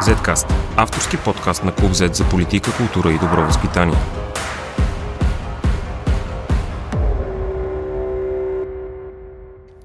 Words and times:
Zcast– 0.00 0.52
авторски 0.76 1.16
подкаст 1.24 1.64
на 1.64 1.74
Клуб 1.74 1.92
Z 1.92 2.12
за 2.12 2.28
политика, 2.28 2.70
култура 2.76 3.12
и 3.12 3.18
добро 3.18 3.42
възпитание. 3.42 3.96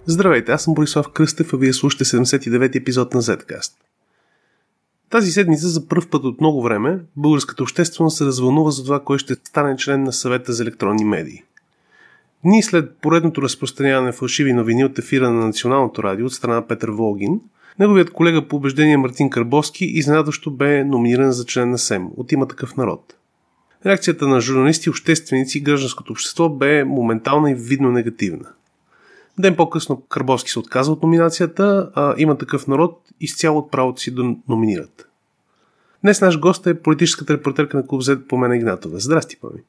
Здравейте, 0.05 0.51
аз 0.51 0.63
съм 0.63 0.73
Борислав 0.73 1.09
Кръстев, 1.09 1.53
а 1.53 1.57
вие 1.57 1.73
слушате 1.73 2.05
79 2.05 2.75
епизод 2.75 3.13
на 3.13 3.21
Zcast. 3.21 3.71
Тази 5.09 5.31
седмица 5.31 5.67
за 5.67 5.87
първ 5.87 6.09
път 6.11 6.23
от 6.23 6.41
много 6.41 6.63
време 6.63 6.99
българската 7.15 7.63
общественост 7.63 8.17
се 8.17 8.25
развълнува 8.25 8.71
за 8.71 8.83
това, 8.83 9.03
кой 9.03 9.17
ще 9.17 9.35
стане 9.35 9.77
член 9.77 10.03
на 10.03 10.13
съвета 10.13 10.53
за 10.53 10.63
електронни 10.63 11.05
медии. 11.05 11.43
Дни 12.43 12.63
след 12.63 12.97
поредното 13.01 13.41
разпространяване 13.41 14.07
на 14.07 14.13
фалшиви 14.13 14.53
новини 14.53 14.85
от 14.85 14.99
ефира 14.99 15.31
на 15.31 15.45
Националното 15.45 16.03
радио 16.03 16.25
от 16.25 16.33
страна 16.33 16.67
Петър 16.67 16.89
Волгин, 16.89 17.41
неговият 17.79 18.13
колега 18.13 18.47
по 18.47 18.55
убеждение 18.55 18.97
Мартин 18.97 19.29
Карбовски 19.29 19.85
изненадващо 19.85 20.51
бе 20.51 20.83
номиниран 20.83 21.31
за 21.31 21.45
член 21.45 21.69
на 21.69 21.77
СЕМ 21.77 22.07
от 22.17 22.31
има 22.31 22.47
такъв 22.47 22.77
народ. 22.77 23.15
Реакцията 23.85 24.27
на 24.27 24.41
журналисти, 24.41 24.89
общественици 24.89 25.57
и 25.57 25.61
гражданското 25.61 26.11
общество 26.11 26.49
бе 26.49 26.83
моментална 26.83 27.51
и 27.51 27.55
видно 27.55 27.91
негативна. 27.91 28.49
Ден 29.39 29.55
по-късно 29.55 30.01
Карбовски 30.01 30.51
се 30.51 30.59
отказа 30.59 30.91
от 30.91 31.03
номинацията, 31.03 31.91
а 31.95 32.15
има 32.17 32.37
такъв 32.37 32.67
народ 32.67 33.01
изцяло 33.21 33.57
от 33.57 33.71
правото 33.71 34.01
си 34.01 34.15
да 34.15 34.35
номинират. 34.49 35.09
Днес 36.03 36.21
наш 36.21 36.39
гост 36.39 36.67
е 36.67 36.81
политическата 36.81 37.33
репортерка 37.33 37.77
на 37.77 37.87
Клуб 37.87 38.01
Z 38.01 38.27
Помена 38.27 38.55
Игнатова. 38.55 38.99
Здрасти, 38.99 39.37
Пами. 39.41 39.59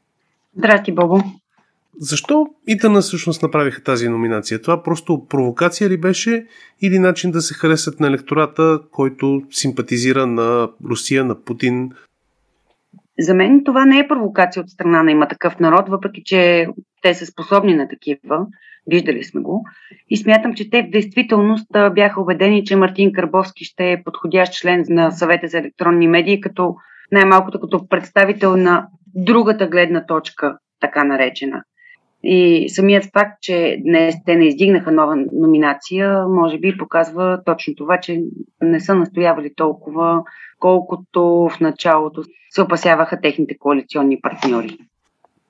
Здрасти, 0.57 0.93
Бобо. 0.93 1.23
Защо 2.01 2.47
Итана 2.67 3.01
всъщност 3.01 3.43
направиха 3.43 3.83
тази 3.83 4.09
номинация? 4.09 4.63
Това 4.63 4.83
просто 4.83 5.27
провокация 5.29 5.91
ли 5.91 6.01
беше 6.01 6.47
или 6.83 6.99
начин 6.99 7.31
да 7.31 7.41
се 7.41 7.55
харесат 7.55 8.01
на 8.01 8.07
електората, 8.07 8.81
който 8.93 9.43
симпатизира 9.51 10.27
на 10.27 10.69
Русия, 10.85 11.25
на 11.25 11.45
Путин? 11.45 11.91
За 13.19 13.35
мен 13.35 13.63
това 13.65 13.85
не 13.85 13.99
е 13.99 14.09
провокация 14.09 14.63
от 14.63 14.71
страна 14.71 15.03
на 15.03 15.11
има 15.11 15.29
такъв 15.29 15.59
народ, 15.59 15.89
въпреки 15.89 16.23
че 16.25 16.67
те 17.03 17.15
са 17.15 17.27
способни 17.27 17.75
на 17.75 17.89
такива. 17.89 18.47
Виждали 18.91 19.25
сме 19.25 19.41
го. 19.41 19.65
И 20.11 20.17
смятам, 20.17 20.55
че 20.55 20.71
те 20.71 20.83
в 20.83 20.91
действителност 20.91 21.67
бяха 21.95 22.21
убедени, 22.21 22.65
че 22.65 22.77
Мартин 22.77 23.13
Карбовски 23.13 23.65
ще 23.65 23.93
е 23.93 24.03
подходящ 24.05 24.53
член 24.53 24.85
на 24.89 25.11
съвета 25.11 25.49
за 25.49 25.59
електронни 25.59 26.09
медии, 26.09 26.41
като 26.41 26.75
най-малкото 27.13 27.61
като 27.61 27.89
представител 27.89 28.57
на 28.57 28.89
другата 29.15 29.67
гледна 29.67 30.07
точка, 30.07 30.59
така 30.81 31.05
наречена. 31.05 31.63
И 32.29 32.69
самият 32.69 33.05
факт, 33.05 33.43
че 33.43 33.77
днес 33.85 34.15
те 34.27 34.37
не 34.37 34.47
издигнаха 34.47 34.93
нова 34.93 35.17
номинация, 35.33 36.29
може 36.29 36.59
би 36.59 36.77
показва 36.79 37.41
точно 37.45 37.75
това, 37.75 38.01
че 38.01 38.23
не 38.63 38.81
са 38.81 38.95
настоявали 38.95 39.55
толкова, 39.57 40.23
колкото 40.59 41.23
в 41.25 41.61
началото 41.61 42.23
се 42.51 42.63
опасяваха 42.63 43.21
техните 43.21 43.59
коалиционни 43.59 44.21
партньори. 44.21 44.79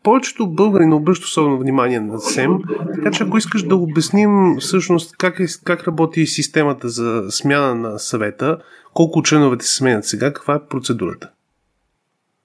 Повечето 0.02 0.46
българи 0.46 0.86
не 0.86 0.94
обръщат 0.94 1.26
особено 1.26 1.58
внимание 1.58 2.00
на 2.00 2.18
СЕМ, 2.18 2.58
така 2.94 3.10
че 3.10 3.24
ако 3.24 3.38
искаш 3.38 3.62
да 3.62 3.76
обясним 3.76 4.56
всъщност 4.60 5.16
как, 5.16 5.40
е, 5.40 5.46
как 5.64 5.88
работи 5.88 6.26
системата 6.26 6.88
за 6.88 7.22
смяна 7.30 7.74
на 7.74 7.98
съвета, 7.98 8.58
колко 8.94 9.22
членовете 9.22 9.64
се 9.64 9.76
сменят 9.76 10.04
сега, 10.04 10.32
каква 10.32 10.54
е 10.54 10.68
процедурата? 10.70 11.30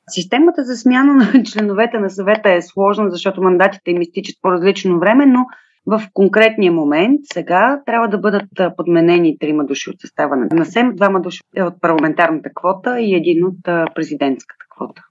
Системата 0.09 0.63
за 0.63 0.77
смяна 0.77 1.13
на 1.33 1.43
членовете 1.43 1.99
на 1.99 2.09
съвета 2.09 2.51
е 2.51 2.61
сложна, 2.61 3.09
защото 3.09 3.41
мандатите 3.41 3.91
им 3.91 4.01
изтичат 4.01 4.35
по 4.41 4.51
различно 4.51 4.99
време, 4.99 5.25
но 5.25 5.45
в 5.85 6.01
конкретния 6.13 6.71
момент 6.71 7.21
сега 7.33 7.81
трябва 7.85 8.07
да 8.07 8.17
бъдат 8.17 8.75
подменени 8.77 9.37
трима 9.39 9.65
души 9.65 9.89
от 9.89 9.99
състава 9.99 10.35
на 10.35 10.65
СЕМ, 10.65 10.95
двама 10.95 11.21
души 11.21 11.39
от 11.57 11.81
парламентарната 11.81 12.49
квота 12.55 12.99
и 12.99 13.15
един 13.15 13.45
от 13.45 13.57
президентската 13.95 14.65
квота. 14.75 15.01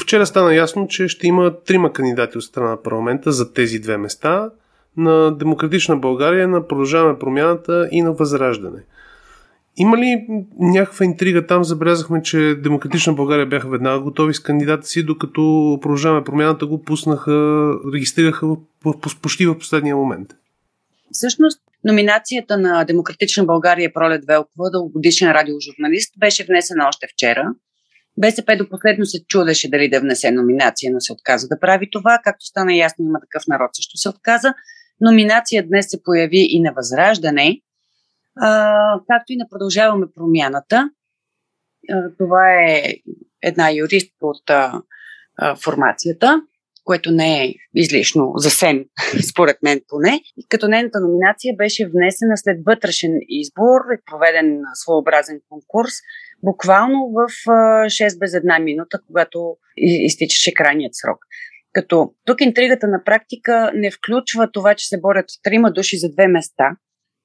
Вчера 0.00 0.26
стана 0.26 0.54
ясно, 0.54 0.88
че 0.88 1.08
ще 1.08 1.26
има 1.26 1.52
трима 1.66 1.92
кандидати 1.92 2.38
от 2.38 2.44
страна 2.44 2.70
на 2.70 2.82
парламента 2.82 3.32
за 3.32 3.52
тези 3.52 3.78
две 3.78 3.96
места. 3.96 4.50
На 4.96 5.36
Демократична 5.36 5.96
България, 5.96 6.48
на 6.48 6.68
Продължаваме 6.68 7.18
промяната 7.18 7.88
и 7.92 8.02
на 8.02 8.12
Възраждане– 8.12 8.78
има 9.76 9.98
ли 9.98 10.26
някаква 10.58 11.04
интрига 11.04 11.46
там? 11.46 11.64
Забелязахме, 11.64 12.22
че 12.22 12.38
Демократична 12.38 13.12
България 13.12 13.46
бяха 13.46 13.68
веднага 13.68 14.00
готови 14.00 14.34
с 14.34 14.40
кандидата 14.40 14.86
си, 14.86 15.02
докато 15.02 15.78
продължаваме 15.82 16.24
промяната 16.24 16.66
го 16.66 16.82
пуснаха, 16.82 17.70
регистрираха 17.94 18.46
в, 18.46 18.56
в, 18.84 19.20
почти 19.22 19.46
в 19.46 19.58
последния 19.58 19.96
момент. 19.96 20.28
Всъщност, 21.12 21.60
номинацията 21.84 22.58
на 22.58 22.84
Демократична 22.84 23.44
България 23.44 23.92
Пролет 23.92 24.24
Велкова, 24.24 24.70
дългогодишен 24.70 25.30
радиожурналист, 25.30 26.14
беше 26.18 26.44
внесена 26.44 26.88
още 26.88 27.06
вчера. 27.12 27.54
БСП 28.18 28.56
до 28.56 28.68
последно 28.68 29.06
се 29.06 29.24
чудеше 29.28 29.70
дали 29.70 29.88
да 29.88 30.00
внесе 30.00 30.30
номинация, 30.30 30.92
но 30.92 31.00
се 31.00 31.12
отказа 31.12 31.48
да 31.48 31.60
прави 31.60 31.88
това. 31.92 32.18
Както 32.24 32.46
стана 32.46 32.74
ясно, 32.74 33.04
има 33.04 33.20
такъв 33.20 33.42
народ 33.48 33.70
също 33.72 33.96
се 33.96 34.08
отказа. 34.08 34.54
Номинация 35.00 35.66
днес 35.68 35.86
се 35.88 36.02
появи 36.02 36.46
и 36.50 36.60
на 36.60 36.72
Възраждане, 36.76 37.60
както 39.08 39.32
и 39.32 39.36
на 39.36 39.46
продължаваме 39.50 40.06
промяната. 40.14 40.90
Това 42.18 42.62
е 42.68 42.94
една 43.42 43.70
юристка 43.72 44.16
от 44.20 44.50
формацията, 45.64 46.42
което 46.84 47.10
не 47.10 47.44
е 47.44 47.54
излишно 47.74 48.32
за 48.36 48.50
СЕМ, 48.50 48.84
според 49.30 49.56
мен 49.62 49.80
поне. 49.88 50.20
И 50.36 50.46
като 50.48 50.68
нейната 50.68 51.00
номинация 51.00 51.54
беше 51.56 51.88
внесена 51.94 52.36
след 52.36 52.58
вътрешен 52.66 53.12
избор 53.28 53.80
и 53.94 54.02
проведен 54.10 54.60
своеобразен 54.74 55.40
конкурс, 55.48 55.92
буквално 56.42 57.12
в 57.12 57.28
6 57.46 58.18
без 58.18 58.34
една 58.34 58.58
минута, 58.58 58.98
когато 59.06 59.56
изтичаше 59.76 60.54
крайният 60.54 60.94
срок. 60.94 61.18
Като 61.72 62.14
тук 62.24 62.40
интригата 62.40 62.88
на 62.88 63.04
практика 63.04 63.70
не 63.74 63.90
включва 63.90 64.50
това, 64.52 64.74
че 64.74 64.88
се 64.88 65.00
борят 65.00 65.26
трима 65.42 65.72
души 65.72 65.98
за 65.98 66.10
две 66.10 66.28
места, 66.28 66.76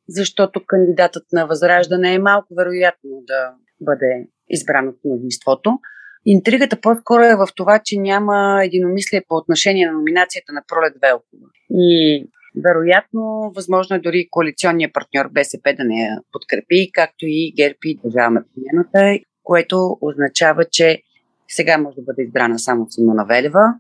защото 0.09 0.61
кандидатът 0.67 1.23
на 1.33 1.47
Възраждане 1.47 2.13
е 2.13 2.19
малко 2.19 2.55
вероятно 2.55 3.09
да 3.27 3.53
бъде 3.81 4.27
избран 4.49 4.87
от 4.87 4.95
мнозинството. 5.05 5.79
Интригата 6.25 6.81
по-скоро 6.81 7.21
е 7.23 7.35
в 7.35 7.47
това, 7.55 7.79
че 7.83 7.99
няма 7.99 8.61
единомислие 8.63 9.23
по 9.27 9.35
отношение 9.35 9.87
на 9.87 9.93
номинацията 9.93 10.53
на 10.53 10.63
Пролет 10.67 10.93
Велкова. 11.01 11.47
И 11.69 12.25
вероятно, 12.63 13.51
възможно 13.55 13.95
е 13.95 13.99
дори 13.99 14.27
коалиционния 14.31 14.89
партньор 14.93 15.29
БСП 15.31 15.73
да 15.77 15.83
не 15.83 16.01
я 16.01 16.17
подкрепи, 16.31 16.91
както 16.93 17.25
и 17.25 17.53
ГЕРБ 17.57 17.77
и 17.85 17.99
Държаваме 18.03 18.41
промяната, 18.55 19.23
което 19.43 19.97
означава, 20.01 20.65
че 20.71 21.01
сега 21.47 21.77
може 21.77 21.95
да 21.95 22.01
бъде 22.01 22.23
избрана 22.23 22.59
само 22.59 22.87
Симона 22.89 23.25
Велева, 23.25 23.73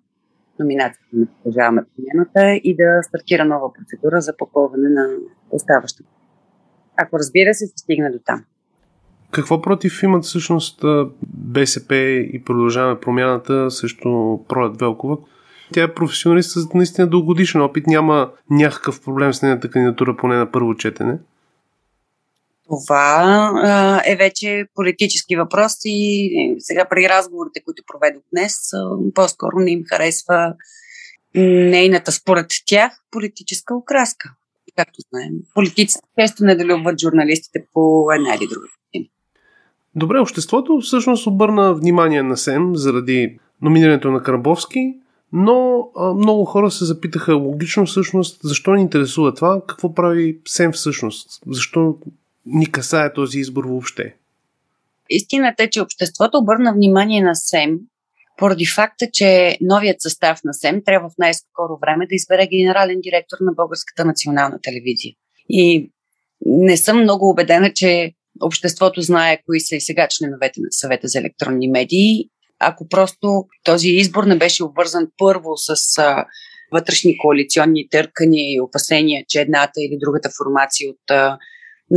номинацията 0.61 1.07
на 1.13 1.25
Продължаваме 1.25 1.81
промяната 1.95 2.59
и 2.63 2.75
да 2.75 3.03
стартира 3.03 3.45
нова 3.45 3.73
процедура 3.73 4.21
за 4.21 4.37
попълване 4.37 4.89
на 4.89 5.07
оставащата. 5.51 6.09
Ако 6.97 7.19
разбира 7.19 7.53
се, 7.53 7.67
се 7.67 7.73
стигне 7.77 8.09
до 8.09 8.19
там. 8.25 8.43
Какво 9.31 9.61
против 9.61 10.03
имат 10.03 10.23
всъщност 10.23 10.85
БСП 11.27 11.95
и 12.33 12.43
продължаваме 12.45 12.99
промяната 12.99 13.71
срещу 13.71 14.39
Пролет 14.47 14.79
Велкова? 14.79 15.17
Тя 15.73 15.83
е 15.83 15.93
професионалист 15.93 16.51
с 16.51 16.73
наистина 16.73 17.07
дългогодишен 17.07 17.61
опит. 17.61 17.87
Няма 17.87 18.31
някакъв 18.49 19.03
проблем 19.03 19.33
с 19.33 19.41
нейната 19.41 19.69
кандидатура, 19.69 20.17
поне 20.17 20.35
на 20.35 20.51
първо 20.51 20.75
четене. 20.75 21.19
Това 22.71 23.51
а, 23.63 24.01
е 24.05 24.15
вече 24.15 24.65
политически 24.75 25.35
въпрос 25.35 25.73
и 25.85 26.55
сега 26.59 26.85
при 26.89 27.09
разговорите, 27.09 27.61
които 27.65 27.83
проведох 27.87 28.23
днес, 28.33 28.53
по-скоро 29.15 29.59
не 29.59 29.71
им 29.71 29.83
харесва 29.89 30.53
нейната, 31.35 32.11
според 32.11 32.45
тях, 32.65 32.91
политическа 33.11 33.75
окраска. 33.75 34.29
Както 34.75 34.99
знаем, 35.09 35.33
политиците 35.55 36.07
често 36.19 36.43
недолюбват 36.43 36.99
журналистите 36.99 37.65
по 37.73 38.11
една 38.11 38.35
или 38.35 38.47
друга 38.47 38.67
причина. 38.91 39.09
Добре, 39.95 40.19
обществото 40.19 40.79
всъщност 40.81 41.27
обърна 41.27 41.73
внимание 41.73 42.23
на 42.23 42.37
СЕМ 42.37 42.75
заради 42.75 43.39
номинирането 43.61 44.11
на 44.11 44.23
Карабовски, 44.23 44.93
но 45.33 45.89
а, 45.97 46.13
много 46.13 46.45
хора 46.45 46.71
се 46.71 46.85
запитаха 46.85 47.35
логично 47.35 47.85
всъщност 47.85 48.39
защо 48.43 48.73
ни 48.73 48.81
интересува 48.81 49.33
това, 49.33 49.61
какво 49.67 49.93
прави 49.93 50.39
СЕМ 50.47 50.71
всъщност, 50.71 51.41
защо 51.47 51.97
ни 52.45 52.71
касае 52.71 53.13
този 53.13 53.39
избор 53.39 53.65
въобще? 53.65 54.15
Истината 55.09 55.63
е, 55.63 55.69
че 55.69 55.81
обществото 55.81 56.37
обърна 56.37 56.73
внимание 56.73 57.21
на 57.21 57.35
СЕМ 57.35 57.79
поради 58.37 58.65
факта, 58.65 59.07
че 59.13 59.57
новият 59.61 60.01
състав 60.01 60.39
на 60.43 60.53
СЕМ 60.53 60.81
трябва 60.85 61.09
в 61.09 61.17
най-скоро 61.17 61.77
време 61.81 62.07
да 62.07 62.15
избере 62.15 62.47
генерален 62.47 63.01
директор 63.01 63.37
на 63.41 63.51
Българската 63.53 64.05
национална 64.05 64.59
телевизия. 64.61 65.13
И 65.49 65.91
не 66.45 66.77
съм 66.77 67.01
много 67.01 67.29
убедена, 67.29 67.73
че 67.73 68.11
обществото 68.41 69.01
знае 69.01 69.41
кои 69.45 69.59
са 69.59 69.75
и 69.75 69.81
сега 69.81 70.07
членовете 70.09 70.59
на 70.59 70.67
съвета 70.71 71.07
за 71.07 71.19
електронни 71.19 71.67
медии. 71.67 72.29
Ако 72.59 72.87
просто 72.87 73.45
този 73.63 73.89
избор 73.89 74.23
не 74.23 74.37
беше 74.37 74.63
обвързан 74.63 75.07
първо 75.17 75.57
с 75.57 75.97
а, 75.97 76.25
вътрешни 76.71 77.17
коалиционни 77.17 77.87
търкания 77.89 78.53
и 78.53 78.61
опасения, 78.61 79.25
че 79.27 79.41
едната 79.41 79.81
или 79.81 79.97
другата 80.01 80.29
формация 80.37 80.89
от 80.89 81.11
а, 81.11 81.37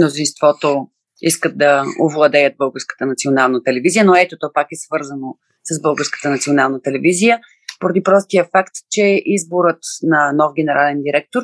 мнозинството 0.01 0.89
искат 1.23 1.59
да 1.59 1.85
овладеят 2.05 2.55
Българската 2.59 3.07
национална 3.07 3.63
телевизия, 3.63 4.05
но 4.05 4.15
ето 4.17 4.37
то 4.41 4.51
пак 4.55 4.67
е 4.73 4.77
свързано 4.77 5.37
с 5.65 5.83
Българската 5.83 6.31
национална 6.31 6.83
телевизия, 6.83 7.41
поради 7.81 8.03
простия 8.03 8.45
факт, 8.53 8.75
че 8.91 9.23
изборът 9.25 9.79
на 10.03 10.33
нов 10.33 10.53
генерален 10.57 11.03
директор 11.03 11.43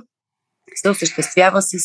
се 0.74 0.90
осъществява 0.90 1.62
с 1.62 1.76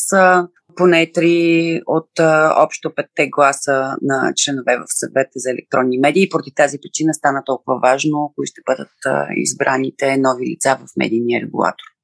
поне 0.76 1.12
три 1.12 1.82
от 1.86 2.10
общо 2.58 2.96
петте 2.96 3.28
гласа 3.28 3.96
на 4.02 4.34
членове 4.36 4.78
в 4.78 4.84
съвета 4.88 5.32
за 5.36 5.52
електронни 5.52 5.98
медии. 5.98 6.24
И 6.24 6.30
поради 6.30 6.52
тази 6.56 6.78
причина 6.78 7.14
стана 7.14 7.44
толкова 7.46 7.80
важно, 7.80 8.34
кои 8.36 8.48
ще 8.48 8.62
бъдат 8.66 8.92
избраните 9.36 10.18
нови 10.18 10.46
лица 10.46 10.78
в 10.80 10.88
медийния 10.98 11.42
регулатор. 11.42 11.95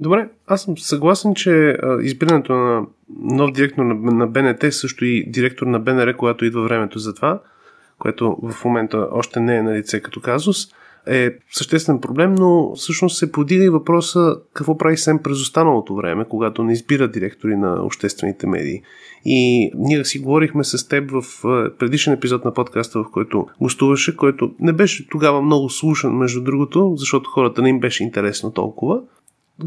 Добре, 0.00 0.28
аз 0.46 0.62
съм 0.62 0.78
съгласен, 0.78 1.34
че 1.34 1.76
избирането 2.02 2.52
на 2.52 2.86
нов 3.20 3.52
директор 3.52 3.82
на 3.82 4.26
БНТ, 4.26 4.74
също 4.74 5.04
и 5.04 5.30
директор 5.30 5.66
на 5.66 5.78
БНР, 5.78 6.16
когато 6.16 6.44
идва 6.44 6.62
времето 6.62 6.98
за 6.98 7.14
това, 7.14 7.40
което 7.98 8.36
в 8.42 8.64
момента 8.64 9.08
още 9.12 9.40
не 9.40 9.56
е 9.56 9.62
на 9.62 9.74
лице 9.74 10.00
като 10.00 10.20
казус, 10.20 10.56
е 11.06 11.30
съществен 11.52 12.00
проблем, 12.00 12.34
но 12.34 12.74
всъщност 12.74 13.18
се 13.18 13.32
подига 13.32 13.64
и 13.64 13.68
въпроса 13.68 14.36
какво 14.54 14.78
прави 14.78 14.96
СЕМ 14.96 15.18
през 15.18 15.40
останалото 15.40 15.94
време, 15.94 16.24
когато 16.28 16.64
не 16.64 16.72
избира 16.72 17.08
директори 17.08 17.56
на 17.56 17.82
обществените 17.84 18.46
медии. 18.46 18.82
И 19.24 19.70
ние 19.74 20.04
си 20.04 20.18
говорихме 20.18 20.64
с 20.64 20.88
теб 20.88 21.10
в 21.10 21.22
предишен 21.78 22.12
епизод 22.12 22.44
на 22.44 22.54
подкаста, 22.54 22.98
в 22.98 23.10
който 23.12 23.46
гостуваше, 23.60 24.16
който 24.16 24.54
не 24.60 24.72
беше 24.72 25.08
тогава 25.08 25.42
много 25.42 25.70
слушан, 25.70 26.16
между 26.16 26.40
другото, 26.40 26.92
защото 26.96 27.30
хората 27.30 27.62
не 27.62 27.68
им 27.68 27.80
беше 27.80 28.04
интересно 28.04 28.50
толкова. 28.50 29.00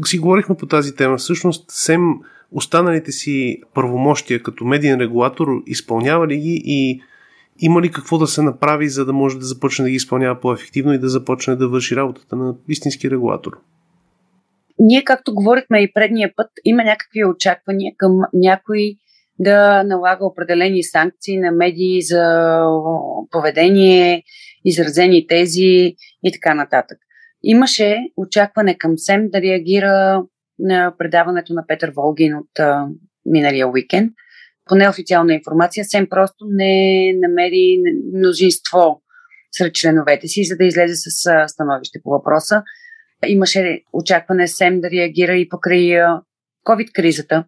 Си 0.04 0.18
говорихме 0.18 0.56
по 0.56 0.66
тази 0.66 0.96
тема. 0.96 1.16
Всъщност 1.16 1.70
СЕМ 1.70 2.14
останалите 2.52 3.12
си 3.12 3.60
първомощия 3.74 4.42
като 4.42 4.64
медиен 4.64 5.00
регулатор 5.00 5.48
изпълнява 5.66 6.28
ли 6.28 6.36
ги 6.36 6.62
и 6.64 7.02
има 7.58 7.82
ли 7.82 7.90
какво 7.90 8.18
да 8.18 8.26
се 8.26 8.42
направи, 8.42 8.88
за 8.88 9.04
да 9.04 9.12
може 9.12 9.38
да 9.38 9.44
започне 9.44 9.82
да 9.82 9.90
ги 9.90 9.96
изпълнява 9.96 10.40
по-ефективно 10.40 10.92
и 10.92 10.98
да 10.98 11.08
започне 11.08 11.56
да 11.56 11.68
върши 11.68 11.96
работата 11.96 12.36
на 12.36 12.54
истински 12.68 13.10
регулатор? 13.10 13.52
Ние, 14.78 15.04
както 15.04 15.34
говорихме 15.34 15.82
и 15.82 15.92
предния 15.92 16.32
път, 16.36 16.50
има 16.64 16.84
някакви 16.84 17.24
очаквания 17.24 17.92
към 17.96 18.20
някой 18.32 18.94
да 19.38 19.84
налага 19.84 20.24
определени 20.26 20.82
санкции 20.82 21.38
на 21.38 21.52
медии 21.52 22.02
за 22.02 22.64
поведение, 23.30 24.22
изразени 24.64 25.26
тези 25.26 25.94
и 26.24 26.32
така 26.32 26.54
нататък. 26.54 26.98
Имаше 27.42 27.98
очакване 28.16 28.78
към 28.78 28.98
СЕМ 28.98 29.28
да 29.30 29.40
реагира 29.42 30.24
на 30.58 30.94
предаването 30.98 31.54
на 31.54 31.64
Петър 31.66 31.92
Волгин 31.96 32.36
от 32.36 32.58
а, 32.58 32.88
миналия 33.26 33.68
уикенд– 33.68 34.12
по 34.68 34.74
неофициална 34.74 35.34
информация, 35.34 35.84
СЕМ 35.84 36.08
просто 36.08 36.44
не 36.48 37.12
намери 37.14 37.82
мнозинство 38.14 39.02
сред 39.52 39.74
членовете 39.74 40.28
си, 40.28 40.44
за 40.44 40.56
да 40.56 40.64
излезе 40.64 40.94
с 40.94 41.48
становище 41.48 41.98
по 42.02 42.10
въпроса. 42.10 42.62
Имаше 43.26 43.82
очакване 43.92 44.48
СЕМ 44.48 44.80
да 44.80 44.90
реагира 44.90 45.36
и 45.36 45.48
покрай 45.48 45.98
COVID-кризата 46.66 47.44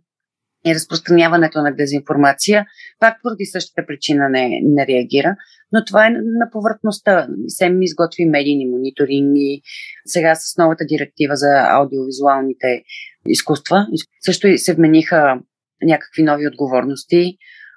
и 0.66 0.74
разпространяването 0.74 1.62
на 1.62 1.74
дезинформация. 1.74 2.66
Пак 3.00 3.18
поради 3.22 3.44
същата 3.44 3.86
причина 3.86 4.28
не, 4.28 4.60
не 4.62 4.86
реагира, 4.86 5.36
но 5.72 5.84
това 5.84 6.06
е 6.06 6.10
на 6.10 6.50
повърхността. 6.52 7.28
СЕМ 7.48 7.82
изготви 7.82 8.24
медийни 8.24 8.66
мониторинги, 8.66 9.62
сега 10.06 10.34
с 10.34 10.56
новата 10.58 10.84
директива 10.86 11.36
за 11.36 11.66
аудиовизуалните 11.68 12.82
изкуства. 13.28 13.86
Също 14.24 14.58
се 14.58 14.74
вмениха 14.74 15.40
някакви 15.82 16.22
нови 16.22 16.48
отговорности, 16.48 17.36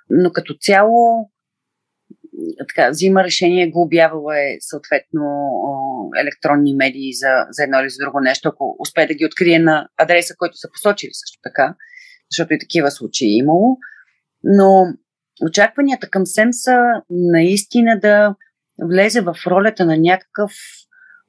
но 0.10 0.32
като 0.32 0.54
цяло 0.60 1.30
така, 2.68 2.90
взима 2.90 3.24
решение, 3.24 3.70
го 3.70 3.82
обявила 3.82 4.40
е 4.40 4.58
съответно 4.60 5.22
електронни 6.22 6.76
медии 6.76 7.14
за, 7.14 7.46
за 7.50 7.64
едно 7.64 7.80
или 7.80 7.90
за 7.90 7.98
друго 8.06 8.20
нещо, 8.20 8.50
ако 8.50 8.76
успее 8.80 9.08
да 9.08 9.14
ги 9.14 9.26
открие 9.26 9.60
на 9.60 9.88
адреса, 9.98 10.34
който 10.38 10.58
са 10.58 10.68
посочили 10.74 11.12
също 11.14 11.40
така, 11.44 11.76
защото 12.32 12.54
и 12.54 12.60
такива 12.60 12.92
случаи 12.92 13.28
е 13.28 13.38
имало. 13.38 13.78
Но 14.44 14.86
очакванията 15.46 16.10
към 16.10 16.26
СЕМ 16.26 16.54
са 16.54 16.78
наистина 17.10 18.00
да 18.00 18.36
влезе 18.84 19.22
в 19.22 19.36
ролята 19.48 19.86
на 19.86 19.98
някакъв 19.98 20.52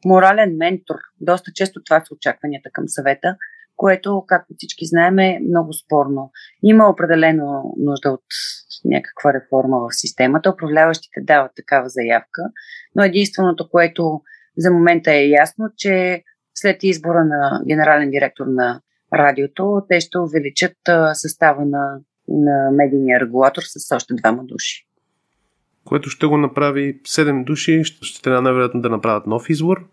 морален 0.04 0.56
ментор. 0.56 0.96
Доста 1.20 1.52
често 1.54 1.82
това 1.84 2.00
са 2.00 2.14
очакванията 2.14 2.70
към 2.72 2.84
съвета– 2.88 3.36
което, 3.78 4.24
както 4.26 4.54
всички 4.56 4.86
знаем, 4.86 5.18
е 5.18 5.40
много 5.48 5.72
спорно. 5.72 6.30
Има 6.62 6.88
определено 6.88 7.74
нужда 7.78 8.10
от 8.10 8.24
някаква 8.84 9.34
реформа 9.34 9.78
в 9.80 9.88
системата. 9.90 10.50
Управляващите 10.50 11.20
дават 11.20 11.52
такава 11.56 11.88
заявка, 11.88 12.42
но 12.94 13.02
единственото, 13.04 13.70
което 13.70 14.20
за 14.56 14.70
момента 14.70 15.12
е 15.12 15.28
ясно, 15.28 15.64
че 15.76 16.22
след 16.54 16.82
избора 16.82 17.24
на 17.24 17.62
генерален 17.68 18.10
директор 18.10 18.46
на 18.46 18.80
радиото, 19.14 19.82
те 19.88 20.00
ще 20.00 20.18
увеличат 20.18 20.76
състава 21.12 21.64
на, 21.64 21.98
на 22.28 22.70
медийния 22.72 23.20
регулатор 23.20 23.62
с 23.62 23.96
още 23.96 24.14
двама 24.14 24.44
души. 24.44 24.86
Което 25.84 26.10
ще 26.10 26.26
го 26.26 26.36
направи 26.36 27.00
7 27.02 27.44
души, 27.44 27.84
ще 27.84 28.22
трябва 28.22 28.42
най-вероятно 28.42 28.80
да 28.80 28.88
направят 28.88 29.26
нов 29.26 29.50
избор, 29.50 29.88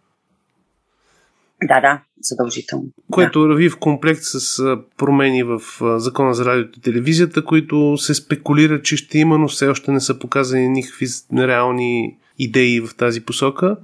да, 1.64 1.82
да, 1.82 2.02
задължително. 2.22 2.86
Което 3.12 3.42
да. 3.42 3.50
рави 3.50 3.70
в 3.70 3.80
комплект 3.80 4.22
с 4.24 4.78
промени 4.98 5.44
в 5.44 5.62
Закона 6.00 6.34
за 6.34 6.46
радиото 6.46 6.80
и 6.80 6.82
телевизията, 6.82 7.46
които 7.46 7.98
се 7.98 8.14
спекулира, 8.14 8.82
че 8.82 8.98
ще 8.98 9.18
има, 9.18 9.38
но 9.38 9.48
все 9.48 9.68
още 9.68 9.92
не 9.92 10.00
са 10.00 10.20
показани 10.20 10.70
никакви 10.70 11.06
нереални 11.32 12.18
идеи 12.40 12.82
в 12.82 12.96
тази 12.98 13.26
посока. 13.26 13.78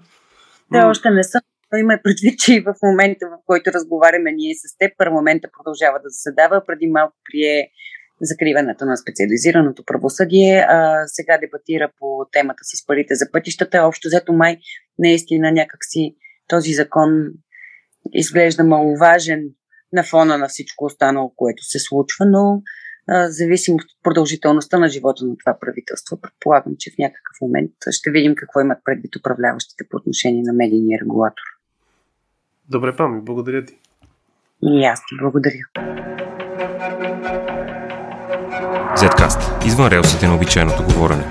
Те 0.72 0.77
още 0.80 1.10
не 1.10 1.24
са. 1.24 1.42
Има 1.79 2.00
предвид, 2.03 2.39
че 2.39 2.53
и 2.53 2.59
в 2.59 2.73
момента, 2.83 3.25
в 3.27 3.38
който 3.45 3.71
разговаряме 3.71 4.31
ние 4.31 4.56
с 4.56 4.77
теб, 4.77 4.97
парламента 4.97 5.50
продължава 5.57 6.00
да 6.00 6.09
заседава. 6.09 6.63
Преди 6.68 6.88
малко 6.88 7.15
прие 7.31 7.69
закриването 8.21 8.85
на 8.85 8.97
специализираното 8.97 9.83
правосъдие, 9.85 10.65
а 10.68 11.03
сега 11.07 11.38
дебатира 11.38 11.91
по 12.00 12.25
темата 12.31 12.59
с 12.63 12.85
парите 12.85 13.15
за 13.15 13.31
пътищата. 13.31 13.83
Общо 13.83 14.07
взето 14.07 14.33
май 14.33 14.57
наистина 15.00 15.51
някакси 15.51 16.15
този 16.47 16.73
закон 16.73 17.27
изглежда 18.13 18.63
маловажен 18.63 19.44
на 19.94 20.03
фона 20.03 20.38
на 20.38 20.47
всичко 20.47 20.85
останало, 20.85 21.33
което 21.35 21.63
се 21.63 21.79
случва, 21.79 22.25
но 22.25 22.62
зависимо 23.27 23.75
от 23.75 24.03
продължителността 24.03 24.79
на 24.79 24.89
живота 24.89 25.25
на 25.25 25.35
това 25.38 25.57
правителство, 25.62 26.22
предполагам, 26.22 26.74
че 26.79 26.91
в 26.91 26.98
някакъв 27.00 27.36
момент 27.41 27.72
ще 27.91 28.12
видим 28.12 28.36
какво 28.36 28.62
имат 28.62 28.77
предвид 28.86 29.15
управляващите 29.15 29.84
по 29.89 29.98
отношение 29.98 30.43
на 30.43 30.53
медийния 30.53 31.00
регулатор. 31.01 31.43
Добре, 32.72 32.96
Пами, 32.96 33.22
благодаря 33.22 33.66
ти. 33.66 33.74
И 34.63 34.86
аз 34.86 35.00
ти 35.00 35.16
благодаря. 35.22 35.63
Zcast. 38.96 39.66
Извън 39.66 39.88
релсите 39.88 40.28
на 40.28 40.36
обичайното 40.36 40.84
говорене. 40.84 41.24